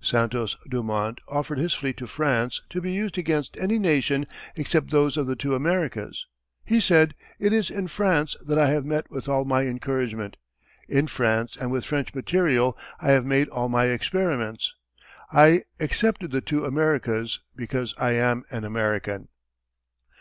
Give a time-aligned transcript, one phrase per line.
[0.00, 4.24] Santos Dumont offered his fleet to France to be used against any nation
[4.54, 6.28] except those of the two Americas.
[6.64, 10.36] He said: "It is in France that I have met with all my encouragement;
[10.88, 14.72] in France and with French material I have made all my experiments.
[15.32, 19.26] I excepted the two Americas because I am an American."